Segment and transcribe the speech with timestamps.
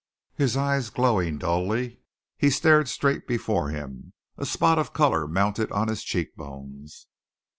[0.33, 1.99] His eyes glowing dully,
[2.35, 7.05] he stared straight before him; a spot of colour mounted on his cheekbones.